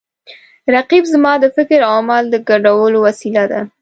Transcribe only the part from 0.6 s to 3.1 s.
رقیب زما د فکر او عمل د ګډولو